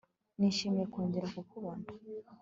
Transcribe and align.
Nishimiye 0.39 0.85
kongera 0.93 1.27
kukubona 1.35 1.85